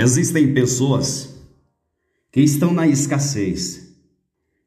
[0.00, 1.42] Existem pessoas
[2.30, 3.96] que estão na escassez,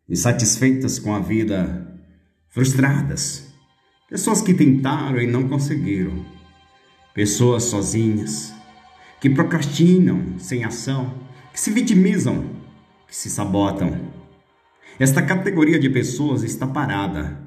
[0.10, 1.88] insatisfeitas com a vida,
[2.50, 3.48] frustradas,
[4.10, 6.26] pessoas que tentaram e não conseguiram,
[7.14, 8.54] pessoas sozinhas,
[9.22, 11.18] que procrastinam sem ação,
[11.54, 12.54] que se vitimizam,
[13.08, 14.12] que se sabotam.
[15.00, 17.42] Esta categoria de pessoas está parada,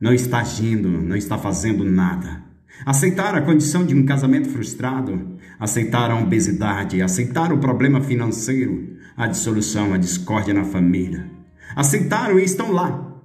[0.00, 2.49] não está agindo, não está fazendo nada
[2.84, 9.26] Aceitar a condição de um casamento frustrado, aceitar a obesidade, aceitar o problema financeiro, a
[9.26, 11.30] dissolução, a discórdia na família.
[11.76, 13.20] Aceitaram e estão lá,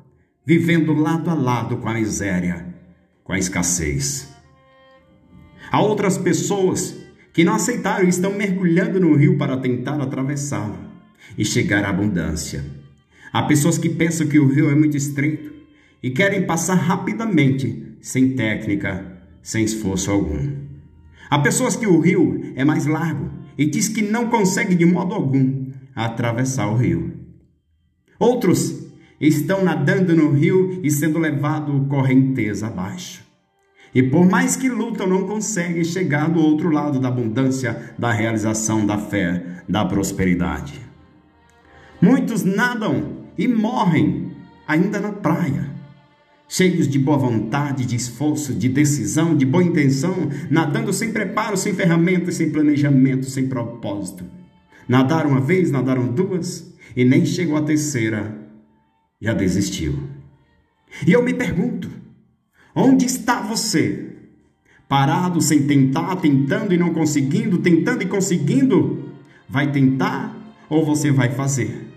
[0.45, 2.76] vivendo lado a lado com a miséria,
[3.23, 4.34] com a escassez.
[5.71, 6.96] Há outras pessoas
[7.34, 10.77] que não aceitaram e estão mergulhando no rio para tentar atravessá-lo
[11.38, 12.63] e chegar à abundância.
[13.32, 15.51] Há pessoas que pensam que o rio é muito estreito
[16.01, 19.15] e querem passar rapidamente, sem técnica,
[19.46, 20.54] sem esforço algum.
[21.29, 25.13] Há pessoas que o rio é mais largo e diz que não consegue de modo
[25.13, 27.13] algum atravessar o rio.
[28.18, 28.88] Outros
[29.21, 33.23] estão nadando no rio e sendo levado correnteza abaixo.
[33.93, 38.84] E por mais que lutam, não conseguem chegar do outro lado da abundância, da realização
[38.84, 40.82] da fé, da prosperidade.
[42.01, 44.32] Muitos nadam e morrem
[44.68, 45.74] ainda na praia
[46.48, 51.74] cheios de boa vontade, de esforço, de decisão, de boa intenção, nadando sem preparo, sem
[51.74, 54.24] ferramentas, sem planejamento, sem propósito.
[54.88, 58.35] Nadaram uma vez, nadaram duas, e nem chegou a terceira,
[59.20, 59.98] já desistiu.
[61.05, 61.90] E eu me pergunto:
[62.76, 64.12] onde está você?
[64.88, 69.09] Parado, sem tentar, tentando e não conseguindo, tentando e conseguindo?
[69.50, 70.35] Vai tentar
[70.69, 71.88] ou você vai fazer?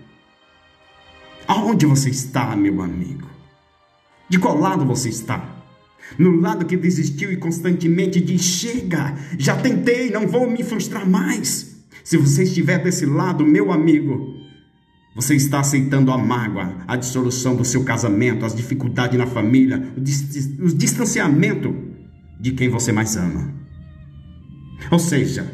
[1.47, 3.38] Aonde você está, meu amigo?
[4.29, 5.57] De qual lado você está?
[6.17, 11.83] No lado que desistiu e constantemente diz: chega, já tentei, não vou me frustrar mais.
[12.03, 14.35] Se você estiver desse lado, meu amigo,
[15.15, 20.65] você está aceitando a mágoa, a dissolução do seu casamento, as dificuldades na família, o,
[20.65, 21.75] o distanciamento
[22.39, 23.53] de quem você mais ama.
[24.89, 25.51] Ou seja,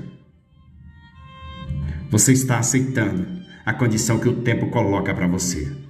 [2.12, 3.26] você está aceitando
[3.66, 5.85] a condição que o tempo coloca para você.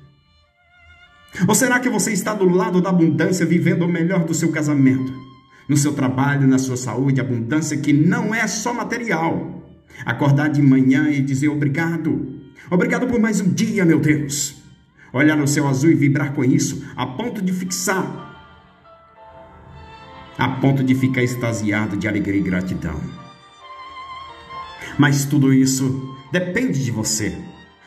[1.48, 5.14] Ou será que você está do lado da abundância, vivendo o melhor do seu casamento?
[5.68, 9.64] No seu trabalho, na sua saúde, abundância que não é só material.
[10.06, 12.42] Acordar de manhã e dizer obrigado.
[12.70, 14.56] Obrigado por mais um dia, meu Deus.
[15.12, 18.24] Olhar no céu azul e vibrar com isso, a ponto de fixar.
[20.38, 23.00] A ponto de ficar extasiado de alegria e gratidão.
[24.98, 27.38] Mas tudo isso depende de você.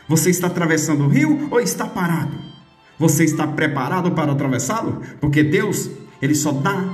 [0.09, 2.49] Você está atravessando o rio ou está parado?
[2.99, 5.01] Você está preparado para atravessá-lo?
[5.21, 5.89] Porque Deus,
[6.21, 6.85] ele só dá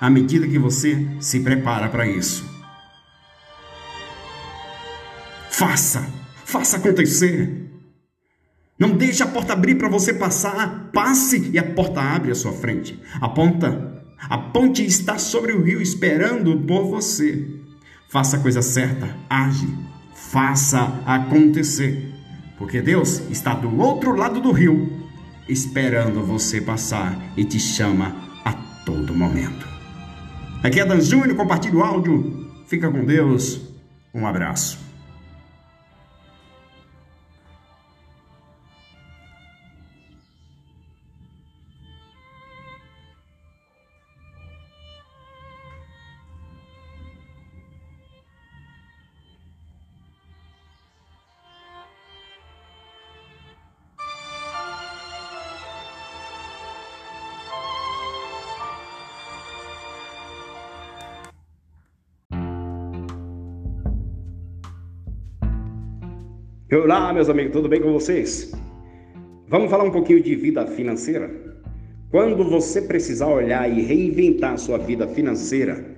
[0.00, 2.48] à medida que você se prepara para isso.
[5.50, 6.06] Faça,
[6.44, 7.70] faça acontecer.
[8.78, 10.90] Não deixe a porta abrir para você passar.
[10.92, 13.00] Passe e a porta abre à sua frente.
[13.20, 17.48] A ponta, a ponte está sobre o rio esperando por você.
[18.08, 19.66] Faça a coisa certa, age,
[20.14, 22.12] faça acontecer.
[22.56, 25.03] Porque Deus está do outro lado do rio
[25.48, 28.52] esperando você passar e te chama a
[28.84, 29.66] todo momento.
[30.62, 32.50] Aqui é Dan Júnior, compartilhe o áudio.
[32.66, 33.60] Fica com Deus.
[34.14, 34.78] Um abraço.
[66.74, 68.50] Olá, meus amigos, tudo bem com vocês?
[69.46, 71.30] Vamos falar um pouquinho de vida financeira?
[72.10, 75.96] Quando você precisar olhar e reinventar sua vida financeira,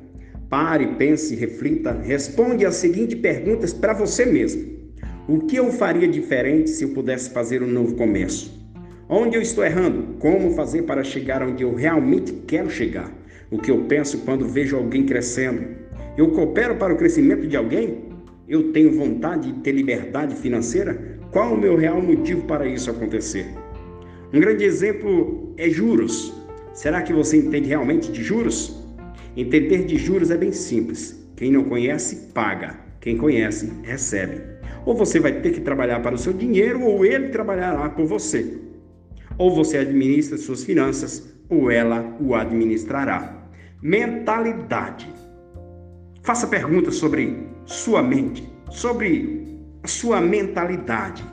[0.50, 4.70] pare, pense, reflita, responde as seguintes perguntas para você mesmo.
[5.26, 8.62] O que eu faria diferente se eu pudesse fazer um novo começo?
[9.08, 10.18] Onde eu estou errando?
[10.18, 13.10] Como fazer para chegar onde eu realmente quero chegar?
[13.50, 15.68] O que eu penso quando vejo alguém crescendo?
[16.18, 18.05] Eu coopero para o crescimento de alguém?
[18.48, 21.18] Eu tenho vontade de ter liberdade financeira?
[21.32, 23.46] Qual o meu real motivo para isso acontecer?
[24.32, 26.32] Um grande exemplo é juros.
[26.72, 28.80] Será que você entende realmente de juros?
[29.36, 31.28] Entender de juros é bem simples.
[31.34, 32.78] Quem não conhece, paga.
[33.00, 34.40] Quem conhece, recebe.
[34.84, 38.58] Ou você vai ter que trabalhar para o seu dinheiro, ou ele trabalhará por você.
[39.36, 43.48] Ou você administra suas finanças, ou ela o administrará.
[43.82, 45.12] Mentalidade.
[46.22, 48.48] Faça perguntas sobre sua mente.
[48.70, 51.24] sobre a sua mentalidade.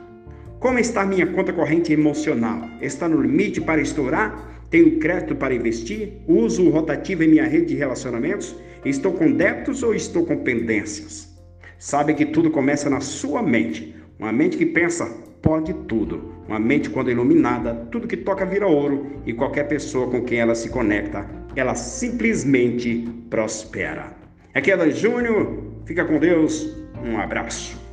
[0.60, 2.62] Como está minha conta corrente emocional?
[2.80, 4.62] Está no limite para estourar?
[4.70, 6.22] Tenho crédito para investir?
[6.26, 8.54] Uso o rotativo em minha rede de relacionamentos?
[8.84, 11.36] Estou com débitos ou estou com pendências?
[11.78, 13.94] Sabe que tudo começa na sua mente.
[14.18, 15.06] Uma mente que pensa
[15.42, 16.32] pode tudo.
[16.48, 20.54] Uma mente quando iluminada, tudo que toca vira ouro e qualquer pessoa com quem ela
[20.54, 24.24] se conecta, ela simplesmente prospera.
[24.54, 26.68] Aqui é Dan Júnior, fica com Deus,
[27.02, 27.83] um abraço.